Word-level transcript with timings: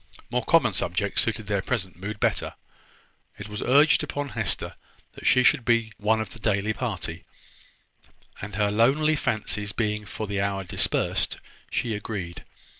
More 0.31 0.43
common 0.43 0.73
subjects 0.73 1.21
suited 1.21 1.45
their 1.45 1.61
present 1.61 1.95
mood 1.95 2.19
better. 2.19 2.55
It 3.37 3.47
was 3.47 3.61
urged 3.61 4.01
upon 4.03 4.29
Hester 4.29 4.73
that 5.13 5.27
she 5.27 5.43
should 5.43 5.63
be 5.63 5.91
one 5.97 6.19
of 6.19 6.31
the 6.31 6.39
daily 6.39 6.73
party; 6.73 7.23
and, 8.41 8.55
her 8.55 8.71
lonely 8.71 9.15
fancies 9.15 9.73
being 9.73 10.05
for 10.07 10.25
the 10.25 10.41
hour 10.41 10.63
dispersed, 10.63 11.37
she 11.69 11.93
agreed. 11.93 12.43